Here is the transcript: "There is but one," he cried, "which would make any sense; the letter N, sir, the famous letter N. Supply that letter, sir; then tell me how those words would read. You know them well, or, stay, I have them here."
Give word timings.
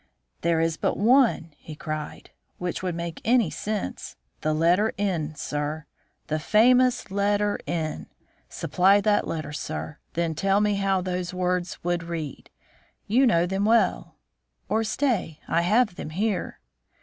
"There 0.41 0.59
is 0.59 0.77
but 0.77 0.97
one," 0.97 1.53
he 1.59 1.75
cried, 1.75 2.31
"which 2.57 2.81
would 2.81 2.95
make 2.95 3.21
any 3.23 3.51
sense; 3.51 4.15
the 4.41 4.51
letter 4.51 4.93
N, 4.97 5.35
sir, 5.35 5.85
the 6.25 6.39
famous 6.39 7.11
letter 7.11 7.59
N. 7.67 8.07
Supply 8.49 8.99
that 8.99 9.27
letter, 9.27 9.53
sir; 9.53 9.99
then 10.13 10.33
tell 10.33 10.59
me 10.59 10.73
how 10.77 11.01
those 11.01 11.35
words 11.35 11.83
would 11.83 12.01
read. 12.01 12.49
You 13.05 13.27
know 13.27 13.45
them 13.45 13.63
well, 13.63 14.15
or, 14.69 14.83
stay, 14.83 15.39
I 15.47 15.61
have 15.61 15.93
them 15.93 16.09
here." 16.09 16.59